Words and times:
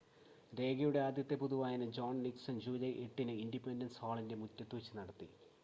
രേഖയുടെ 0.53 0.99
ആദ്യത്തെ 0.99 1.35
പൊതുവായന 1.35 1.85
ജോൺ 1.97 2.15
നിക്‌സൺ 2.23 2.57
ജൂലൈ 2.59 2.91
8-ന് 3.03 3.35
ഇൻഡിപെൻഡൻസ് 3.43 4.01
ഹാളിൻ്റെ 4.01 4.37
മുറ്റത്ത് 4.41 4.75
വച്ച് 4.75 4.97
നടത്തി 4.97 5.29